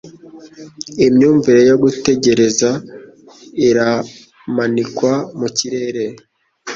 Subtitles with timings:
[1.05, 2.69] Imyumvire yo gutegereza
[3.67, 6.03] iramanikwa mu kirere.